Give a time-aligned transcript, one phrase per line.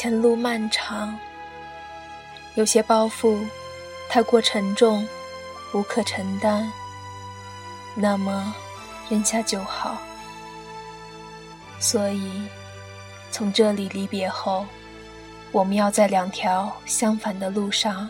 [0.00, 1.18] 前路漫长，
[2.54, 3.44] 有些包袱
[4.08, 5.04] 太过沉重，
[5.74, 6.70] 无可承担，
[7.96, 8.54] 那么
[9.08, 9.98] 扔下就好。
[11.80, 12.46] 所以，
[13.32, 14.64] 从这里离别后，
[15.50, 18.08] 我们要在两条相反的路上，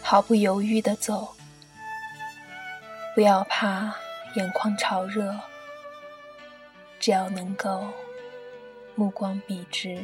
[0.00, 1.28] 毫不犹豫地走。
[3.14, 3.94] 不要怕
[4.36, 5.38] 眼眶潮热，
[6.98, 7.86] 只要能够
[8.94, 10.02] 目光笔直。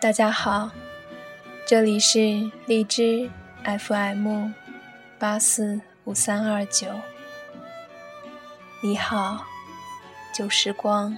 [0.00, 0.70] 大家好，
[1.66, 3.28] 这里是荔枝
[3.64, 4.48] FM
[5.18, 6.86] 八四五三二九。
[8.82, 9.44] 你好，
[10.34, 11.14] 旧时光。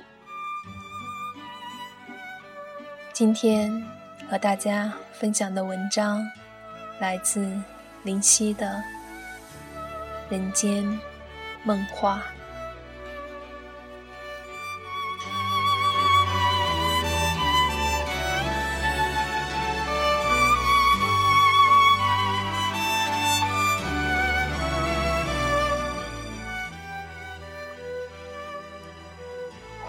[3.13, 3.87] 今天
[4.29, 6.21] 和大家分享的文章
[6.99, 7.49] 来自
[8.03, 8.83] 林夕的
[10.29, 10.83] 《人间
[11.63, 12.21] 梦话》。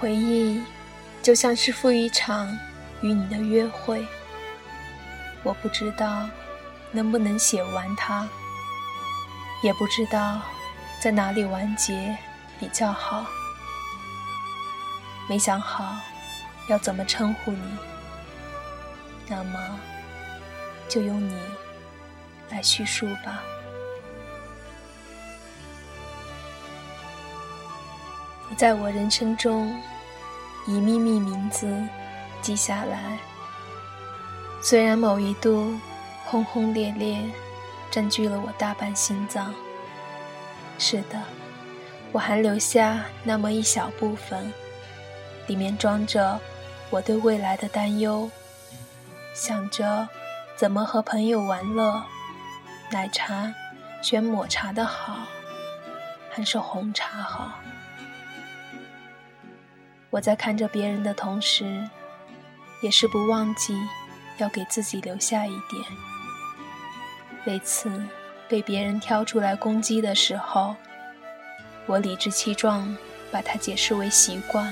[0.04, 0.62] 回忆，
[1.22, 2.46] 就像是赴一场
[3.00, 4.06] 与你的约会。
[5.44, 6.28] 我不知道
[6.92, 8.28] 能不能写完它，
[9.64, 10.42] 也不知道
[11.00, 12.18] 在哪里完结
[12.60, 13.26] 比较好。
[15.30, 15.96] 没想好
[16.68, 17.78] 要怎么称呼你，
[19.30, 19.80] 那么
[20.90, 21.38] 就用你
[22.50, 23.42] 来叙述吧。
[28.50, 29.74] 你在我人生中。
[30.66, 31.82] 以秘密名字
[32.42, 33.18] 记下来。
[34.62, 35.78] 虽然某一度
[36.26, 37.22] 轰轰烈烈
[37.92, 39.54] 占据了我大半心脏，
[40.80, 41.22] 是的，
[42.12, 44.54] 我还留下那么一小部分，
[45.48, 46.40] 里面装着
[46.90, 48.30] 我对未来的担忧，
[49.34, 50.08] 想着
[50.56, 52.02] 怎么和朋友玩乐，
[52.90, 53.54] 奶茶
[54.02, 55.18] 选抹茶的好，
[56.32, 57.52] 还是红茶好。
[60.14, 61.90] 我在看着别人的同时，
[62.84, 63.76] 也是不忘记
[64.38, 65.84] 要给自己留下一点。
[67.44, 67.90] 每次
[68.48, 70.76] 被别人挑出来攻击的时候，
[71.88, 72.96] 我理直气壮
[73.32, 74.72] 把它解释为习惯，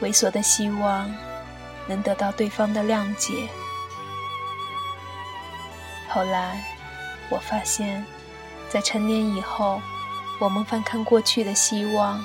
[0.00, 1.14] 猥琐的希望
[1.86, 3.46] 能得到对方的谅解。
[6.08, 6.64] 后来
[7.28, 8.02] 我发现，
[8.70, 9.82] 在成年以后，
[10.38, 12.24] 我们翻看过去的希望。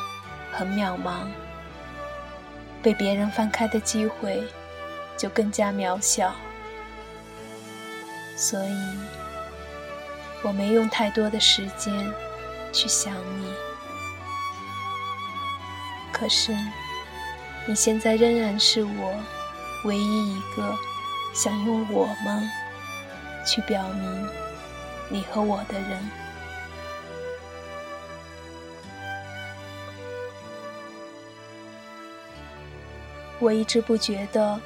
[0.57, 1.27] 很渺茫，
[2.81, 4.41] 被别人翻开的机会
[5.17, 6.33] 就更加渺小，
[8.37, 8.97] 所以
[10.43, 11.93] 我没用太多的时间
[12.71, 13.53] 去想你。
[16.13, 16.55] 可是，
[17.67, 19.13] 你现在仍然是我
[19.83, 20.73] 唯一一个
[21.33, 22.49] 想用我们
[23.45, 24.29] 去表明
[25.09, 26.24] 你和我的人。
[33.39, 34.59] 我一直不觉得，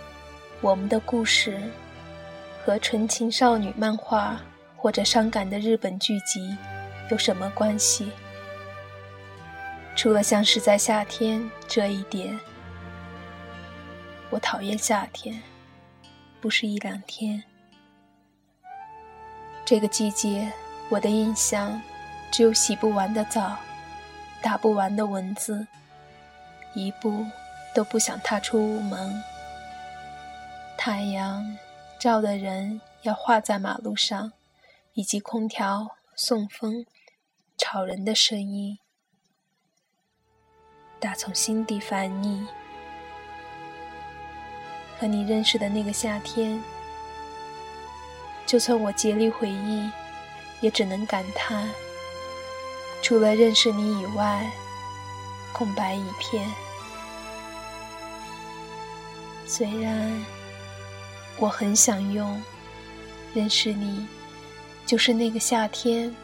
[0.62, 1.60] 我们的故事
[2.64, 4.40] 和纯情少女漫画
[4.78, 6.56] 或者伤感的日本剧集
[7.10, 8.12] 有什么关系，
[9.96, 12.40] 除了像是在夏天这一点。
[14.30, 15.42] 我讨厌夏天，
[16.40, 17.44] 不是一两天。
[19.66, 20.52] 这个季节，
[20.90, 21.82] 我的印象
[22.32, 23.58] 只有洗不完的澡，
[24.42, 25.66] 打不完的文字，
[26.76, 27.26] 一步。
[27.74, 29.24] 都不想踏出屋门，
[30.78, 31.58] 太阳
[32.00, 34.34] 照的人要画在马路上，
[34.94, 36.86] 以及空调送风
[37.58, 38.80] 吵人的声音，
[41.00, 42.46] 打从心底烦腻。
[45.00, 46.62] 和你认识的那个夏天，
[48.46, 49.90] 就算我竭力回忆，
[50.60, 51.70] 也只能感叹，
[53.02, 54.52] 除了认识你以外，
[55.54, 56.50] 空白一片。
[59.52, 60.24] 虽然
[61.40, 62.40] 我很想用
[63.34, 64.08] 认识你
[64.86, 66.16] 就是那个夏天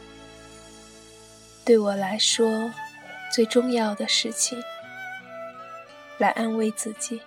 [1.66, 2.72] 对我来说
[3.34, 4.62] 最重要的事情
[6.20, 7.20] 来安慰自己，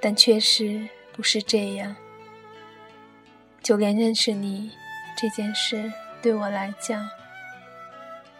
[0.00, 1.94] 但确实不是这样。
[3.62, 4.72] 就连认识你
[5.16, 7.08] 这件事对我来讲，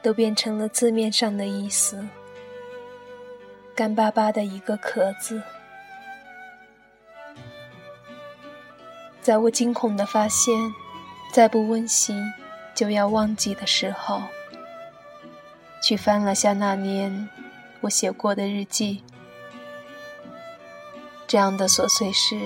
[0.02, 2.04] 都变成了字面上的意思，
[3.76, 5.40] 干巴巴的一个壳子。
[9.28, 10.75] 在我惊恐的发现，
[11.30, 12.14] 再不温习
[12.75, 14.22] 就要忘记的时候，
[15.82, 17.28] 去翻了下那年
[17.82, 19.04] 我写过的日记。
[21.26, 22.40] 这样的琐碎事，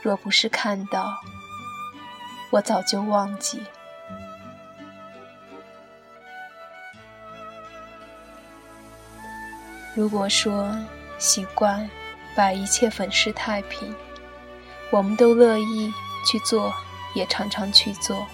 [0.00, 1.18] 若不是看到，
[2.50, 3.60] 我早就忘记。
[9.96, 10.72] 如果说
[11.18, 11.90] 习惯
[12.36, 13.92] 把一切粉饰太平，
[14.90, 15.92] 我们都乐意
[16.24, 16.72] 去做，
[17.14, 18.26] 也常常去做。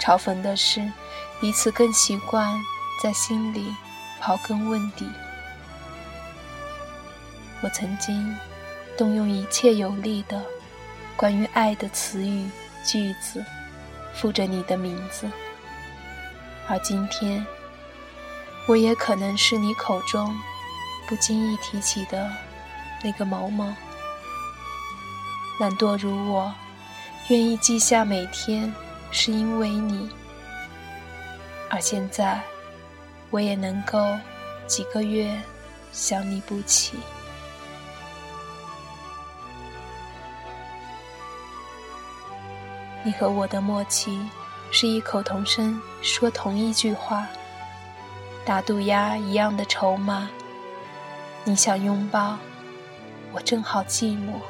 [0.00, 0.90] 嘲讽的是，
[1.40, 2.58] 彼此更习惯
[3.02, 3.74] 在心里
[4.20, 5.08] 刨根问底。
[7.62, 8.36] 我曾经
[8.96, 10.42] 动用一切有力的
[11.16, 12.48] 关于爱的词语
[12.84, 13.44] 句子，
[14.14, 15.30] 附着你的名字，
[16.66, 17.46] 而今天，
[18.66, 20.34] 我也可能是你口中
[21.06, 22.30] 不经意提起的
[23.02, 23.74] 那个某某。
[25.60, 26.50] 懒惰如我，
[27.28, 28.74] 愿意记下每天，
[29.10, 30.08] 是因为你。
[31.68, 32.40] 而现在，
[33.28, 34.16] 我也能够
[34.66, 35.38] 几个月
[35.92, 36.96] 想你不起。
[43.02, 44.18] 你和我的默契，
[44.72, 47.26] 是异口同声说同一句话。
[48.46, 50.30] 打渡鸦一样的筹码，
[51.44, 52.38] 你想拥抱，
[53.30, 54.40] 我正好寂寞。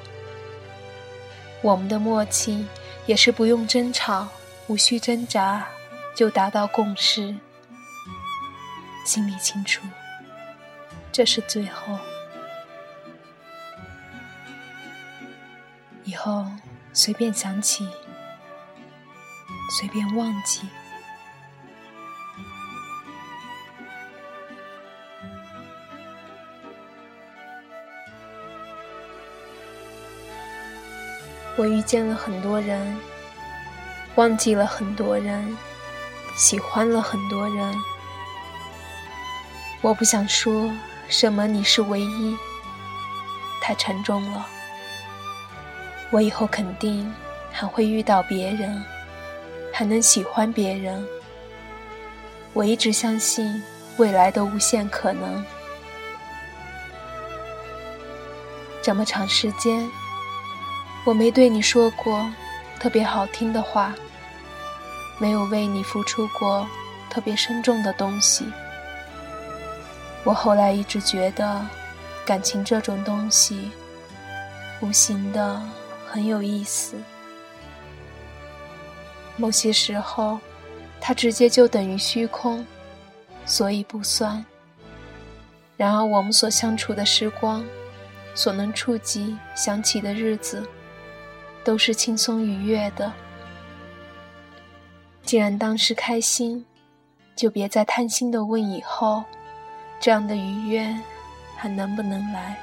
[1.63, 2.67] 我们的默契，
[3.07, 4.29] 也是不用争吵，
[4.67, 5.67] 无需挣扎，
[6.15, 7.37] 就达到共识。
[9.05, 9.83] 心里清楚，
[11.13, 11.99] 这是最后。
[16.05, 16.47] 以后
[16.93, 17.89] 随便想起。
[19.79, 20.63] 随便忘记。
[31.61, 32.99] 我遇见了很多人，
[34.15, 35.55] 忘记了很多人，
[36.35, 37.75] 喜欢了很多人。
[39.83, 40.73] 我不想说
[41.07, 42.35] 什么你是唯一，
[43.61, 44.47] 太沉重了。
[46.11, 47.13] 我以后肯定
[47.53, 48.83] 还会遇到别人。
[49.71, 51.07] 还能喜欢别人，
[52.55, 53.63] 我一直相信
[53.99, 55.45] 未来的无限可能。
[58.81, 59.89] 这么长时间，
[61.05, 62.31] 我没对你说过
[62.79, 63.95] 特别好听的话，
[65.19, 66.67] 没有为你付出过
[67.09, 68.45] 特别深重的东西。
[70.25, 71.67] 我后来一直觉得，
[72.27, 73.71] 感情这种东西，
[74.81, 75.61] 无形的
[76.07, 76.95] 很有意思。
[79.37, 80.39] 某些时候，
[81.01, 82.65] 它直接就等于虚空，
[83.47, 84.45] 所以不算。
[85.79, 87.65] 然而，我们所相处的时光，
[88.35, 90.63] 所能触及、想起的日子，
[91.65, 93.13] 都是轻松愉悦的。
[95.23, 96.65] 既然当时开心，
[97.37, 99.23] 就别再贪心的问以后，
[100.01, 100.95] 这样的愉悦
[101.57, 102.59] 还能不能来？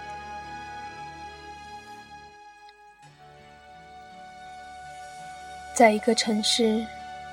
[5.74, 6.86] 在一个城市，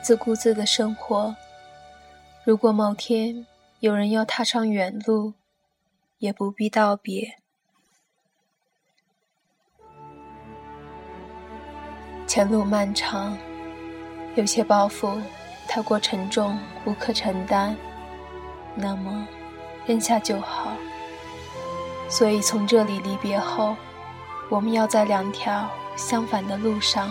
[0.02, 1.34] 自顾自的生活。
[2.44, 3.46] 如果某天
[3.80, 5.32] 有人要踏上远路，
[6.18, 7.38] 也不必道别。
[12.34, 13.38] 前路漫长，
[14.34, 15.22] 有些包袱
[15.68, 17.76] 太过沉重，无可承担，
[18.74, 19.24] 那么
[19.86, 20.72] 扔下就好。
[22.08, 23.76] 所以从这里离别后，
[24.48, 27.08] 我们要在两条相反的路上。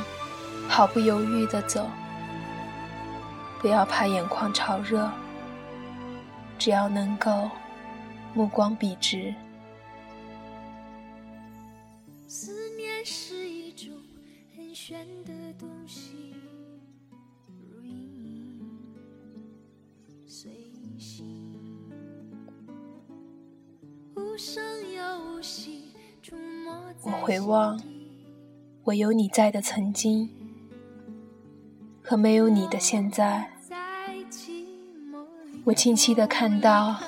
[0.68, 1.90] 毫不犹豫地走，
[3.62, 5.10] 不要怕眼眶潮热，
[6.60, 7.50] 只要能够
[8.34, 9.34] 目光笔直。
[15.64, 16.34] 东西，
[17.72, 18.60] 如影
[20.26, 20.52] 随
[21.00, 21.26] 形，
[24.16, 24.62] 无声
[24.94, 25.84] 又无息，
[27.04, 27.82] 我回望，
[28.84, 30.30] 我有你在的曾经。
[32.06, 33.50] 和没有你的现在，
[35.64, 37.00] 我清晰的看到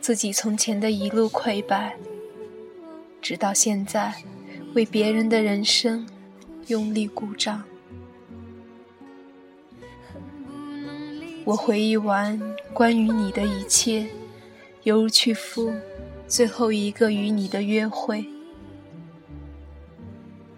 [0.00, 1.96] 自己从前的一路溃败，
[3.22, 4.12] 直到现在
[4.74, 6.04] 为别人的人生
[6.66, 7.62] 用力鼓掌。
[11.44, 12.40] 我回忆完
[12.72, 14.06] 关于你的一切，
[14.82, 15.72] 犹如去赴
[16.28, 18.24] 最后一个与你的约会，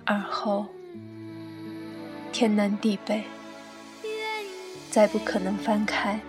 [0.05, 0.67] 而后
[2.33, 3.23] 天南地北。
[4.91, 6.21] 再不可能翻开。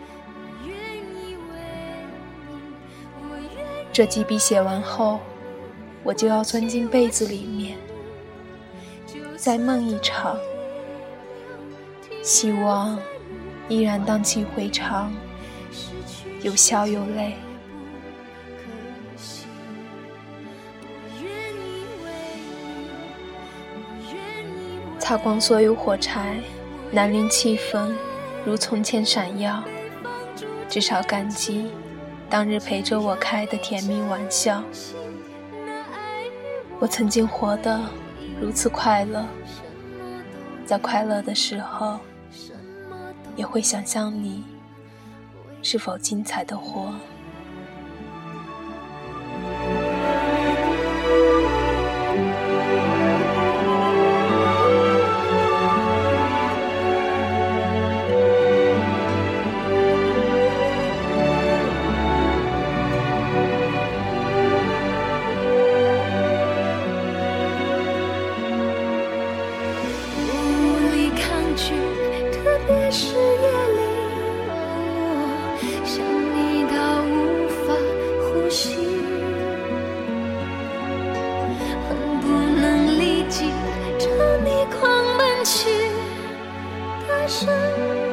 [3.91, 5.19] 这几笔写完后，
[6.01, 7.77] 我就要钻进被子里面，
[9.35, 10.37] 再梦一场。
[12.21, 12.97] 希望
[13.69, 15.13] 依然荡气回肠，
[16.41, 17.35] 有笑有泪。
[24.99, 26.37] 擦光所有火柴，
[26.91, 27.93] 难令气氛
[28.45, 29.63] 如从前闪耀。
[30.69, 31.69] 至少感激
[32.29, 34.63] 当日陪着我开的甜蜜玩笑。
[36.79, 37.79] 我曾经活得
[38.41, 39.25] 如此快乐，
[40.65, 41.99] 在快乐的时候，
[43.35, 44.43] 也会想象你
[45.61, 46.93] 是否精彩的活。
[87.45, 87.51] 真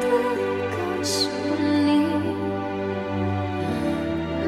[0.00, 0.06] 的
[0.72, 1.88] 告诉你
[4.42, 4.46] 嗯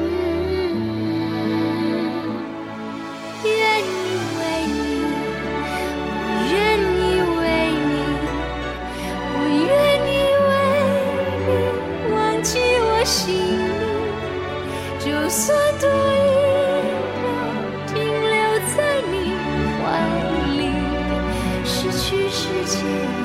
[3.45, 3.47] 愿
[3.79, 3.87] 意
[4.35, 4.75] 为你
[6.19, 7.01] 我愿意
[7.39, 7.41] 为
[7.79, 7.91] 你
[9.31, 9.71] 我愿
[10.03, 10.11] 意
[10.47, 10.51] 为
[11.47, 11.49] 你
[12.13, 12.13] 忘
[12.43, 13.71] 记我姓名
[14.99, 15.41] 就算
[15.79, 16.21] 多一
[17.21, 17.25] 秒
[17.87, 18.35] 停留
[18.75, 18.77] 在
[19.09, 19.13] 你
[19.79, 19.81] 怀
[20.57, 20.59] 里
[21.63, 23.22] 失去世界。